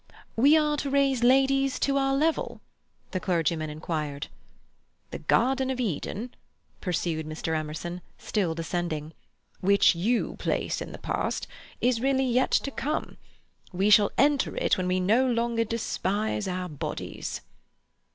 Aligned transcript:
"We 0.35 0.57
are 0.57 0.77
to 0.77 0.89
raise 0.89 1.23
ladies 1.23 1.77
to 1.81 1.95
our 1.95 2.15
level?" 2.15 2.59
the 3.11 3.19
clergyman 3.19 3.69
inquired. 3.69 4.29
"The 5.11 5.19
Garden 5.19 5.69
of 5.69 5.79
Eden," 5.79 6.33
pursued 6.79 7.27
Mr. 7.27 7.55
Emerson, 7.55 8.01
still 8.17 8.55
descending, 8.55 9.13
"which 9.59 9.93
you 9.93 10.37
place 10.37 10.81
in 10.81 10.91
the 10.91 10.97
past, 10.97 11.45
is 11.81 12.01
really 12.01 12.25
yet 12.25 12.49
to 12.49 12.71
come. 12.71 13.17
We 13.71 13.91
shall 13.91 14.09
enter 14.17 14.57
it 14.57 14.75
when 14.75 14.87
we 14.87 14.99
no 14.99 15.27
longer 15.27 15.63
despise 15.65 16.47
our 16.47 16.67
bodies." 16.67 17.41